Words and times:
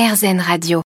RZN 0.00 0.40
Radio. 0.40 0.80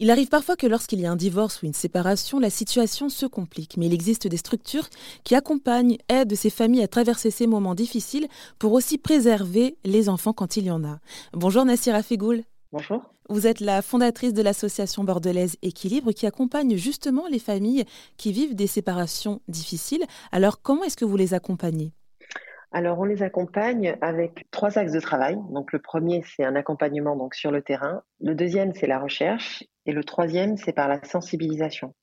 Il 0.00 0.10
arrive 0.10 0.26
parfois 0.26 0.56
que 0.56 0.66
lorsqu'il 0.66 0.98
y 0.98 1.06
a 1.06 1.12
un 1.12 1.14
divorce 1.14 1.62
ou 1.62 1.66
une 1.66 1.72
séparation, 1.72 2.40
la 2.40 2.50
situation 2.50 3.08
se 3.08 3.26
complique, 3.26 3.76
mais 3.76 3.86
il 3.86 3.94
existe 3.94 4.26
des 4.26 4.38
structures 4.38 4.88
qui 5.22 5.36
accompagnent, 5.36 5.98
aident 6.08 6.34
ces 6.34 6.50
familles 6.50 6.82
à 6.82 6.88
traverser 6.88 7.30
ces 7.30 7.46
moments 7.46 7.76
difficiles 7.76 8.26
pour 8.58 8.72
aussi 8.72 8.98
préserver 8.98 9.76
les 9.84 10.08
enfants 10.08 10.32
quand 10.32 10.56
il 10.56 10.64
y 10.64 10.72
en 10.72 10.82
a. 10.82 10.98
Bonjour 11.32 11.64
Nassira 11.64 12.02
Fegoul. 12.02 12.42
Bonjour. 12.72 13.04
Vous 13.28 13.46
êtes 13.46 13.60
la 13.60 13.82
fondatrice 13.82 14.34
de 14.34 14.42
l'association 14.42 15.04
bordelaise 15.04 15.54
Équilibre 15.62 16.10
qui 16.10 16.26
accompagne 16.26 16.74
justement 16.74 17.28
les 17.28 17.38
familles 17.38 17.84
qui 18.16 18.32
vivent 18.32 18.56
des 18.56 18.66
séparations 18.66 19.42
difficiles. 19.46 20.02
Alors 20.32 20.60
comment 20.60 20.82
est-ce 20.82 20.96
que 20.96 21.04
vous 21.04 21.16
les 21.16 21.34
accompagnez? 21.34 21.92
Alors, 22.74 22.98
on 22.98 23.04
les 23.04 23.22
accompagne 23.22 23.96
avec 24.00 24.50
trois 24.50 24.78
axes 24.78 24.90
de 24.90 24.98
travail. 24.98 25.38
Donc, 25.50 25.72
le 25.72 25.78
premier, 25.78 26.24
c'est 26.26 26.42
un 26.42 26.56
accompagnement 26.56 27.14
donc 27.14 27.36
sur 27.36 27.52
le 27.52 27.62
terrain. 27.62 28.02
Le 28.20 28.34
deuxième, 28.34 28.74
c'est 28.74 28.88
la 28.88 28.98
recherche. 28.98 29.62
Et 29.86 29.92
le 29.92 30.02
troisième, 30.02 30.56
c'est 30.56 30.72
par 30.72 30.88
la 30.88 31.00
sensibilisation. 31.04 31.94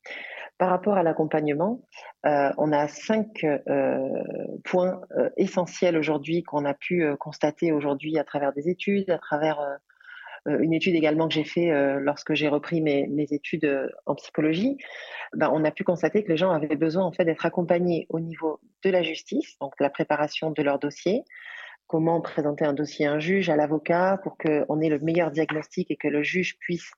Par 0.57 0.69
rapport 0.69 0.93
à 0.93 1.03
l'accompagnement, 1.03 1.81
euh, 2.25 2.53
on 2.57 2.71
a 2.71 2.87
cinq 2.87 3.43
euh, 3.43 4.07
points 4.63 5.01
euh, 5.17 5.29
essentiels 5.35 5.97
aujourd'hui 5.97 6.43
qu'on 6.43 6.63
a 6.63 6.73
pu 6.73 7.05
constater 7.19 7.73
aujourd'hui 7.73 8.17
à 8.17 8.23
travers 8.23 8.53
des 8.53 8.69
études, 8.69 9.09
à 9.09 9.17
travers 9.17 9.59
une 10.47 10.73
étude 10.73 10.95
également 10.95 11.27
que 11.27 11.33
j'ai 11.33 11.43
fait 11.43 11.71
euh, 11.71 11.99
lorsque 11.99 12.33
j'ai 12.33 12.47
repris 12.47 12.81
mes, 12.81 13.27
études 13.31 13.65
euh, 13.65 13.87
en 14.05 14.15
psychologie, 14.15 14.77
ben, 15.35 15.51
on 15.53 15.63
a 15.63 15.71
pu 15.71 15.83
constater 15.83 16.23
que 16.23 16.29
les 16.29 16.37
gens 16.37 16.51
avaient 16.51 16.75
besoin 16.75 17.03
en 17.03 17.11
fait 17.11 17.25
d'être 17.25 17.45
accompagnés 17.45 18.07
au 18.09 18.19
niveau 18.19 18.59
de 18.83 18.89
la 18.89 19.03
justice, 19.03 19.57
donc 19.59 19.73
la 19.79 19.89
préparation 19.89 20.51
de 20.51 20.61
leur 20.63 20.79
dossier, 20.79 21.23
comment 21.87 22.21
présenter 22.21 22.65
un 22.65 22.73
dossier 22.73 23.05
à 23.05 23.13
un 23.13 23.19
juge, 23.19 23.49
à 23.49 23.55
l'avocat, 23.55 24.19
pour 24.23 24.37
qu'on 24.37 24.81
ait 24.81 24.89
le 24.89 24.99
meilleur 24.99 25.29
diagnostic 25.29 25.91
et 25.91 25.95
que 25.95 26.07
le 26.07 26.23
juge 26.23 26.57
puisse 26.59 26.91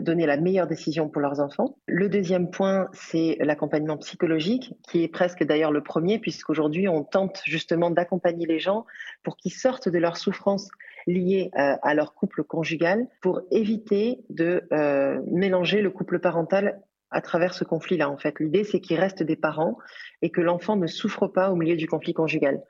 donner 0.00 0.26
la 0.26 0.38
meilleure 0.38 0.66
décision 0.66 1.08
pour 1.08 1.22
leurs 1.22 1.38
enfants. 1.38 1.76
Le 1.86 2.08
deuxième 2.08 2.50
point, 2.50 2.88
c'est 2.94 3.36
l'accompagnement 3.38 3.96
psychologique, 3.98 4.74
qui 4.88 5.04
est 5.04 5.08
presque 5.08 5.44
d'ailleurs 5.44 5.70
le 5.70 5.84
premier, 5.84 6.18
puisqu'aujourd'hui, 6.18 6.88
on 6.88 7.04
tente 7.04 7.40
justement 7.44 7.92
d'accompagner 7.92 8.44
les 8.44 8.58
gens 8.58 8.86
pour 9.22 9.36
qu'ils 9.36 9.52
sortent 9.52 9.88
de 9.88 9.98
leur 9.98 10.16
souffrance 10.16 10.68
liées 11.06 11.50
euh, 11.58 11.76
à 11.82 11.94
leur 11.94 12.14
couple 12.14 12.44
conjugal 12.44 13.08
pour 13.20 13.42
éviter 13.50 14.20
de 14.30 14.64
euh, 14.72 15.20
mélanger 15.30 15.82
le 15.82 15.90
couple 15.90 16.18
parental 16.18 16.80
à 17.12 17.20
travers 17.20 17.54
ce 17.54 17.64
conflit-là. 17.64 18.10
En 18.10 18.16
fait, 18.16 18.40
l'idée 18.40 18.64
c'est 18.64 18.80
qu'ils 18.80 18.98
restent 18.98 19.22
des 19.22 19.36
parents 19.36 19.78
et 20.22 20.30
que 20.30 20.40
l'enfant 20.40 20.76
ne 20.76 20.86
souffre 20.86 21.26
pas 21.26 21.50
au 21.50 21.56
milieu 21.56 21.76
du 21.76 21.86
conflit 21.86 22.14
conjugal. 22.14 22.62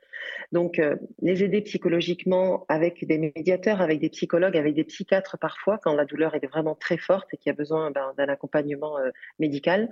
Donc, 0.53 0.79
euh, 0.79 0.97
les 1.21 1.43
aider 1.43 1.63
psychologiquement 1.63 2.65
avec 2.69 3.05
des 3.07 3.19
médiateurs, 3.19 3.81
avec 3.81 4.01
des 4.01 4.11
psychologues, 4.11 4.57
avec 4.57 4.75
des 4.75 4.85
psychiatres 4.85 5.37
parfois, 5.39 5.79
quand 5.83 5.95
la 5.95 6.05
douleur 6.05 6.35
est 6.35 6.47
vraiment 6.47 6.75
très 6.75 6.97
forte 6.97 7.33
et 7.35 7.37
qu'il 7.37 7.51
y 7.51 7.55
a 7.55 7.57
besoin 7.57 7.91
ben, 7.91 8.13
d'un 8.17 8.29
accompagnement 8.29 8.99
médical. 9.41 9.89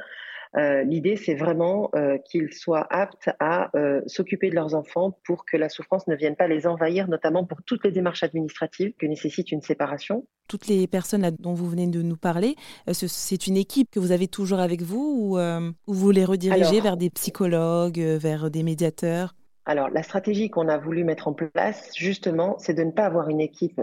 Euh, 0.56 0.82
l'idée, 0.82 1.16
c'est 1.16 1.34
vraiment 1.34 1.90
euh, 1.94 2.18
qu'ils 2.18 2.52
soient 2.52 2.86
aptes 2.90 3.30
à 3.38 3.70
euh, 3.76 4.00
s'occuper 4.06 4.50
de 4.50 4.56
leurs 4.56 4.74
enfants 4.74 5.16
pour 5.24 5.44
que 5.44 5.56
la 5.56 5.68
souffrance 5.68 6.08
ne 6.08 6.16
vienne 6.16 6.34
pas 6.34 6.48
les 6.48 6.66
envahir, 6.66 7.08
notamment 7.08 7.44
pour 7.44 7.62
toutes 7.62 7.84
les 7.84 7.92
démarches 7.92 8.24
administratives 8.24 8.92
que 8.98 9.06
nécessite 9.06 9.52
une 9.52 9.62
séparation. 9.62 10.26
Toutes 10.50 10.66
les 10.66 10.88
personnes 10.88 11.30
dont 11.38 11.54
vous 11.54 11.68
venez 11.68 11.86
de 11.86 12.02
nous 12.02 12.16
parler, 12.16 12.56
c'est 12.90 13.46
une 13.46 13.56
équipe 13.56 13.88
que 13.88 14.00
vous 14.00 14.10
avez 14.10 14.26
toujours 14.26 14.58
avec 14.58 14.82
vous 14.82 15.38
ou, 15.38 15.38
vous 15.86 16.10
les 16.10 16.24
redirigez 16.24 16.80
vers 16.80 16.96
des 16.96 17.08
psychologues, 17.08 18.00
vers 18.00 18.50
des 18.50 18.64
médiateurs? 18.64 19.36
Alors, 19.64 19.90
la 19.90 20.02
stratégie 20.02 20.50
qu'on 20.50 20.66
a 20.66 20.76
voulu 20.76 21.04
mettre 21.04 21.28
en 21.28 21.34
place, 21.34 21.92
justement, 21.94 22.56
c'est 22.58 22.74
de 22.74 22.82
ne 22.82 22.90
pas 22.90 23.04
avoir 23.04 23.28
une 23.28 23.40
équipe 23.40 23.80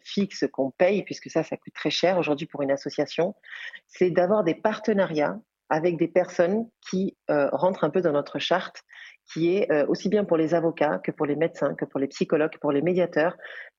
fixe 0.00 0.44
qu'on 0.52 0.72
paye, 0.72 1.04
puisque 1.04 1.30
ça, 1.30 1.44
ça 1.44 1.56
coûte 1.56 1.74
très 1.74 1.90
cher 1.90 2.18
aujourd'hui 2.18 2.48
pour 2.48 2.62
une 2.62 2.72
association. 2.72 3.36
C'est 3.86 4.10
d'avoir 4.10 4.42
des 4.42 4.56
partenariats 4.56 5.38
avec 5.70 5.96
des 5.96 6.08
personnes 6.08 6.68
qui 6.90 7.16
euh, 7.30 7.48
rentrent 7.52 7.84
un 7.84 7.90
peu 7.90 8.00
dans 8.00 8.12
notre 8.12 8.38
charte, 8.38 8.82
qui 9.32 9.54
est 9.54 9.70
euh, 9.70 9.86
aussi 9.86 10.08
bien 10.08 10.24
pour 10.24 10.36
les 10.36 10.54
avocats 10.54 10.98
que 10.98 11.10
pour 11.10 11.26
les 11.26 11.36
médecins, 11.36 11.74
que 11.74 11.84
pour 11.84 12.00
les 12.00 12.08
psychologues, 12.08 12.52
que 12.52 12.58
pour 12.58 12.72
les 12.72 12.82
médiateurs, 12.82 13.36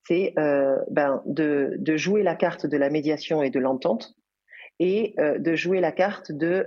c'est 0.08 0.34
euh, 0.38 0.78
ben, 0.92 1.22
de, 1.26 1.76
de, 1.78 1.98
jouer 1.98 2.24
la 2.24 2.36
carte 2.36 2.66
de 2.66 2.78
la 2.78 2.90
médiation 2.90 3.42
et 3.42 3.50
de 3.50 3.60
l'entente 3.60 4.14
et 4.82 5.14
de 5.18 5.56
jouer 5.56 5.82
la 5.82 5.92
carte 5.92 6.32
de 6.32 6.66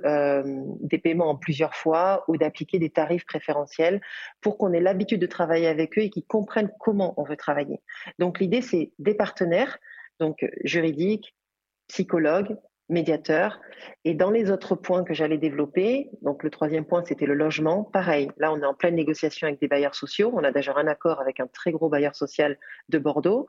des 0.83 0.99
paiements 0.99 1.31
en 1.31 1.37
plusieurs 1.37 1.75
fois 1.75 2.25
ou 2.29 2.37
d'appliquer 2.37 2.79
des 2.79 2.91
tarifs 2.91 3.25
préférentiels 3.25 4.03
pour 4.43 4.59
qu'on 4.59 4.75
ait 4.75 4.83
l'habitude 4.83 5.19
de 5.19 5.27
travailler 5.27 5.67
avec 5.67 5.97
eux 5.97 6.03
et 6.03 6.11
qu'ils 6.11 6.27
comprennent 6.27 6.71
comment 6.79 7.15
on 7.17 7.25
veut 7.25 7.39
travailler. 7.39 7.81
Donc 8.19 8.39
l'idée 8.39 8.61
c'est 8.61 8.93
des 8.99 9.15
partenaires 9.15 9.79
donc 10.21 10.45
juridiques, 10.63 11.35
psychologues, 11.89 12.57
médiateur. 12.93 13.61
Et 14.05 14.15
dans 14.15 14.31
les 14.31 14.51
autres 14.51 14.75
points 14.77 15.05
que 15.05 15.15
j'allais 15.15 15.39
développer, 15.39 16.11
donc 16.23 16.43
le 16.43 16.51
troisième 16.51 16.85
point, 16.85 17.03
c'était 17.05 17.27
le 17.27 17.35
logement. 17.35 17.85
Pareil, 17.85 18.31
là, 18.37 18.53
on 18.53 18.61
est 18.61 18.67
en 18.67 18.75
pleine 18.75 18.95
négociation 18.95 19.49
avec 19.49 19.61
des 19.61 19.69
bailleurs 19.69 19.95
sociaux. 19.95 20.31
On 20.35 20.45
a 20.45 20.53
déjà 20.53 20.75
un 20.77 20.87
accord 20.87 21.21
avec 21.21 21.41
un 21.41 21.47
très 21.47 21.73
gros 21.73 21.89
bailleur 21.89 22.15
social 22.15 22.59
de 22.89 22.99
Bordeaux. 22.99 23.47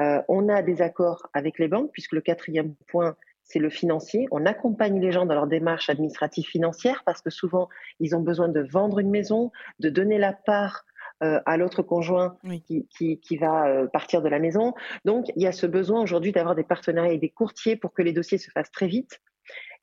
Euh, 0.00 0.22
on 0.28 0.48
a 0.48 0.62
des 0.62 0.80
accords 0.80 1.28
avec 1.34 1.58
les 1.58 1.68
banques, 1.68 1.90
puisque 1.92 2.12
le 2.12 2.20
quatrième 2.20 2.74
point, 2.88 3.16
c'est 3.42 3.58
le 3.58 3.70
financier. 3.70 4.26
On 4.30 4.44
accompagne 4.44 5.00
les 5.00 5.12
gens 5.12 5.24
dans 5.24 5.34
leur 5.34 5.46
démarche 5.46 5.88
administrative 5.88 6.46
financière 6.46 7.02
parce 7.06 7.22
que 7.22 7.30
souvent, 7.30 7.68
ils 8.00 8.16
ont 8.16 8.20
besoin 8.20 8.48
de 8.48 8.60
vendre 8.60 8.98
une 8.98 9.10
maison, 9.10 9.52
de 9.78 9.88
donner 9.88 10.18
la 10.18 10.32
part 10.32 10.84
euh, 11.22 11.40
à 11.46 11.56
l'autre 11.56 11.82
conjoint 11.82 12.36
qui, 12.66 12.86
qui, 12.88 13.18
qui, 13.20 13.36
va 13.38 13.68
euh, 13.68 13.86
partir 13.86 14.20
de 14.20 14.28
la 14.28 14.38
maison. 14.38 14.74
Donc, 15.06 15.26
il 15.34 15.42
y 15.42 15.46
a 15.46 15.52
ce 15.52 15.66
besoin 15.66 16.02
aujourd'hui 16.02 16.30
d'avoir 16.30 16.54
des 16.54 16.62
partenariats 16.62 17.12
et 17.12 17.18
des 17.18 17.30
courtiers 17.30 17.74
pour 17.74 17.94
que 17.94 18.02
les 18.02 18.12
dossiers 18.12 18.36
se 18.36 18.50
fassent 18.50 18.70
très 18.70 18.86
vite. 18.86 19.22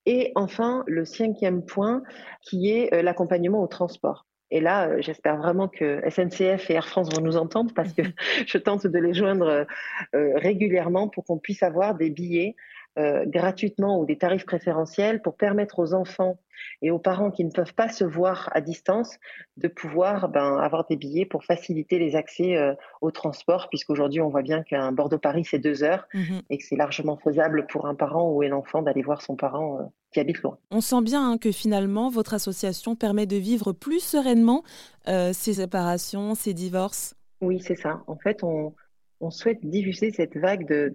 Et 0.05 0.31
enfin, 0.35 0.83
le 0.85 1.05
cinquième 1.05 1.65
point, 1.65 2.03
qui 2.43 2.69
est 2.69 2.93
euh, 2.93 3.01
l'accompagnement 3.01 3.63
au 3.63 3.67
transport. 3.67 4.27
Et 4.51 4.61
là, 4.61 5.01
j'espère 5.01 5.37
vraiment 5.37 5.67
que 5.67 6.07
SNCF 6.07 6.69
et 6.69 6.73
Air 6.73 6.87
France 6.87 7.11
vont 7.11 7.23
nous 7.23 7.37
entendre 7.37 7.73
parce 7.73 7.93
que 7.93 8.03
je 8.45 8.57
tente 8.59 8.85
de 8.85 8.99
les 8.99 9.15
joindre 9.15 9.65
régulièrement 10.13 11.07
pour 11.07 11.25
qu'on 11.25 11.39
puisse 11.39 11.63
avoir 11.63 11.95
des 11.95 12.11
billets 12.11 12.55
euh, 12.99 13.25
gratuitement 13.25 13.99
ou 13.99 14.05
des 14.05 14.19
tarifs 14.19 14.45
préférentiels 14.45 15.19
pour 15.23 15.35
permettre 15.35 15.79
aux 15.79 15.95
enfants 15.95 16.37
et 16.83 16.91
aux 16.91 16.99
parents 16.99 17.31
qui 17.31 17.43
ne 17.43 17.49
peuvent 17.49 17.73
pas 17.73 17.89
se 17.89 18.03
voir 18.03 18.49
à 18.53 18.61
distance 18.61 19.17
de 19.57 19.67
pouvoir 19.67 20.29
ben, 20.29 20.57
avoir 20.57 20.85
des 20.85 20.95
billets 20.95 21.25
pour 21.25 21.43
faciliter 21.43 21.97
les 21.97 22.15
accès 22.15 22.55
euh, 22.55 22.75
au 23.01 23.09
transport, 23.09 23.67
puisqu'aujourd'hui 23.69 24.21
on 24.21 24.29
voit 24.29 24.43
bien 24.43 24.61
qu'un 24.61 24.91
Bordeaux-Paris 24.91 25.43
c'est 25.43 25.57
deux 25.57 25.83
heures 25.83 26.07
mhm. 26.13 26.43
et 26.51 26.59
que 26.59 26.63
c'est 26.63 26.75
largement 26.75 27.17
faisable 27.17 27.65
pour 27.65 27.87
un 27.87 27.95
parent 27.95 28.29
ou 28.29 28.43
un 28.43 28.51
enfant 28.51 28.83
d'aller 28.83 29.01
voir 29.01 29.23
son 29.23 29.35
parent 29.35 29.79
euh, 29.79 29.83
qui 30.11 30.19
habite 30.19 30.43
loin. 30.43 30.59
On 30.69 30.79
sent 30.79 31.01
bien 31.01 31.31
hein, 31.31 31.37
que 31.39 31.51
finalement 31.51 32.09
votre 32.09 32.35
association 32.35 32.95
permet 32.95 33.25
de 33.25 33.37
vivre 33.37 33.73
plus 33.73 34.03
sereinement 34.03 34.63
ces 35.05 35.53
séparations, 35.55 36.35
ces 36.35 36.53
divorces. 36.53 37.15
Oui, 37.41 37.59
c'est 37.59 37.75
ça. 37.75 38.03
En 38.07 38.15
fait, 38.15 38.41
on, 38.43 38.73
on 39.23 39.31
souhaite 39.31 39.65
diffuser 39.65 40.11
cette 40.11 40.35
vague 40.35 40.67
de, 40.67 40.93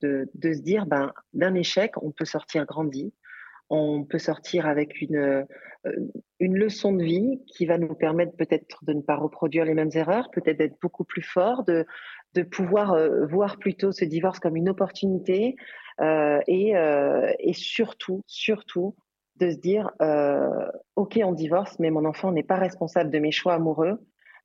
de, 0.00 0.52
se 0.52 0.60
dire, 0.60 0.86
ben, 0.86 1.12
d'un 1.32 1.54
échec, 1.54 1.92
on 2.02 2.12
peut 2.12 2.24
sortir 2.24 2.66
grandi, 2.66 3.12
on 3.68 4.04
peut 4.04 4.18
sortir 4.18 4.66
avec 4.66 5.00
une, 5.00 5.16
euh, 5.16 5.44
une 6.38 6.56
leçon 6.56 6.92
de 6.92 7.02
vie 7.02 7.42
qui 7.48 7.66
va 7.66 7.78
nous 7.78 7.94
permettre 7.94 8.36
peut-être 8.36 8.84
de 8.84 8.92
ne 8.92 9.00
pas 9.00 9.16
reproduire 9.16 9.64
les 9.64 9.74
mêmes 9.74 9.90
erreurs, 9.94 10.30
peut-être 10.30 10.58
d'être 10.58 10.78
beaucoup 10.80 11.04
plus 11.04 11.22
fort, 11.22 11.64
de, 11.64 11.84
de 12.34 12.42
pouvoir 12.42 12.92
euh, 12.92 13.26
voir 13.26 13.58
plutôt 13.58 13.90
ce 13.90 14.04
divorce 14.04 14.38
comme 14.38 14.56
une 14.56 14.68
opportunité 14.68 15.56
euh, 16.00 16.40
et, 16.46 16.74
et 17.40 17.52
surtout, 17.54 18.22
surtout, 18.26 18.94
de 19.36 19.50
se 19.50 19.56
dire, 19.56 19.90
OK, 20.94 21.18
on 21.24 21.32
divorce, 21.32 21.76
mais 21.80 21.90
mon 21.90 22.04
enfant 22.04 22.30
n'est 22.30 22.44
pas 22.44 22.56
responsable 22.56 23.10
de 23.10 23.18
mes 23.18 23.32
choix 23.32 23.54
amoureux. 23.54 23.98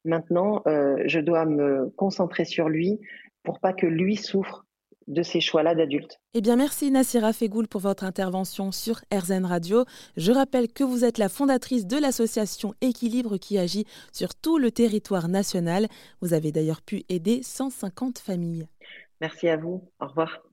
Maintenant, 0.06 0.62
euh, 0.68 0.98
je 1.06 1.20
dois 1.20 1.46
me 1.46 1.90
concentrer 1.98 2.46
sur 2.46 2.70
lui 2.70 3.00
pour 3.44 3.60
pas 3.60 3.74
que 3.74 3.86
lui 3.86 4.16
souffre 4.16 4.66
de 5.08 5.24
ces 5.24 5.42
choix-là 5.42 5.76
d'adulte. 5.76 6.20
Eh 6.34 6.42
bien, 6.42 6.56
merci 6.56 6.92
Nassira 6.92 7.34
Fegoul 7.34 7.68
pour 7.68 7.82
votre 7.82 8.04
intervention 8.04 8.72
sur 8.72 9.02
RZN 9.12 9.46
Radio. 9.46 9.86
Je 10.18 10.32
rappelle 10.32 10.72
que 10.72 10.84
vous 10.84 11.04
êtes 11.04 11.18
la 11.18 11.30
fondatrice 11.30 11.88
de 11.88 11.98
l'association 11.98 12.74
Équilibre 12.82 13.38
qui 13.38 13.58
agit 13.58 13.86
sur 14.14 14.36
tout 14.36 14.60
le 14.60 14.72
territoire 14.72 15.28
national. 15.28 15.88
Vous 16.22 16.34
avez 16.34 16.52
d'ailleurs 16.52 16.84
pu 16.84 17.04
aider 17.10 17.42
150 17.42 18.20
familles. 18.20 18.68
Merci 19.20 19.50
à 19.50 19.58
vous. 19.58 19.90
Au 20.00 20.08
revoir. 20.08 20.49